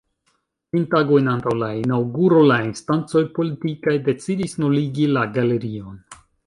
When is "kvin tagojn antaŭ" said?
0.69-1.53